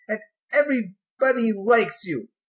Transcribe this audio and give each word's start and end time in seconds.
And 0.07 0.19
everybody 0.51 1.51
likes 1.53 2.05
you. 2.05 2.29